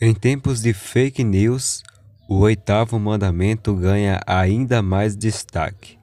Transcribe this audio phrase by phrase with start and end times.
[0.00, 1.82] Em tempos de fake news,
[2.26, 5.98] o oitavo mandamento ganha ainda mais destaque,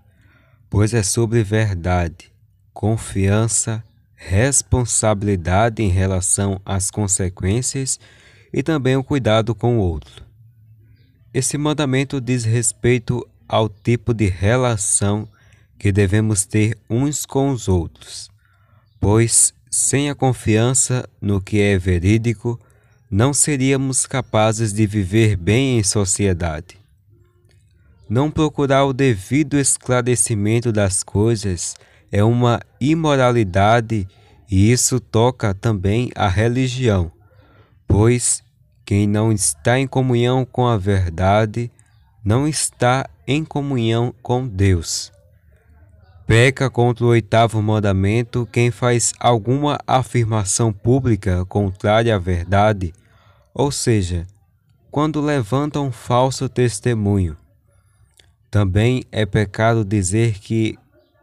[0.70, 2.31] pois é sobre verdade,
[2.74, 3.83] confiança,
[4.15, 7.99] responsabilidade em relação às consequências
[8.53, 10.24] e também o cuidado com o outro.
[11.34, 15.28] Esse mandamento diz respeito ao tipo de relação
[15.79, 18.29] que devemos ter uns com os outros,
[18.99, 22.59] pois sem a confiança no que é verídico,
[23.09, 26.77] não seríamos capazes de viver bem em sociedade.
[28.09, 31.75] Não procurar o devido esclarecimento das coisas
[32.11, 34.08] é uma imoralidade
[34.49, 37.11] e isso toca também a religião,
[37.86, 38.41] pois
[38.86, 41.70] quem não está em comunhão com a verdade
[42.23, 45.11] não está em comunhão com Deus.
[46.27, 52.94] Peca contra o oitavo mandamento quem faz alguma afirmação pública contrária à verdade,
[53.53, 54.28] ou seja,
[54.92, 57.38] quando levanta um falso testemunho.
[58.52, 60.78] Também é pecado dizer que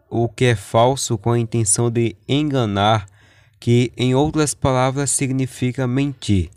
[0.08, 3.04] o que é falso com a intenção de enganar,
[3.60, 6.48] que em outras palavras significa mentir.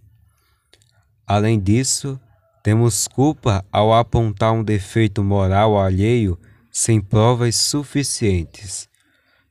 [1.27, 2.17] Além disso,
[2.63, 6.39] temos culpa ao apontar um defeito moral alheio
[6.79, 8.87] sem provas suficientes.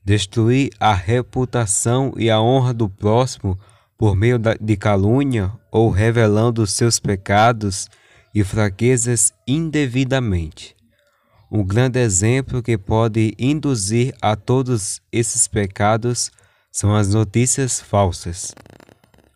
[0.05, 3.59] Destruir a reputação e a honra do próximo
[3.99, 7.89] por meio de calúnia ou revelando seus pecados
[8.33, 10.77] e fraquezas indevidamente.
[11.51, 16.31] Um grande exemplo que pode induzir a todos esses pecados
[16.71, 18.55] são as notícias falsas.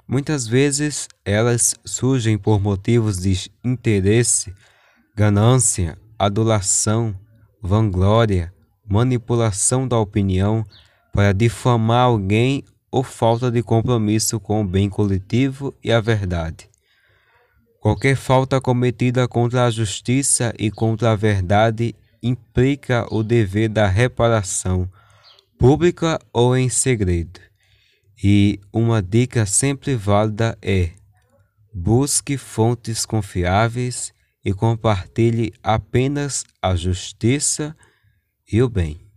[0.07, 4.55] Muitas vezes elas surgem por motivos de interesse,
[5.17, 7.17] ganância, adulação,
[7.63, 8.53] vanglória,
[8.87, 10.65] manipulação da opinião
[11.13, 16.69] para difamar alguém ou falta de compromisso com o bem coletivo e a verdade.
[17.81, 24.91] Qualquer falta cometida contra a justiça e contra a verdade implica o dever da reparação,
[25.59, 27.41] pública ou em segredo.
[28.23, 30.91] E uma dica sempre válida é:
[31.73, 34.13] busque fontes confiáveis
[34.45, 37.77] e compartilhe apenas a justiça
[38.51, 39.10] e o bem.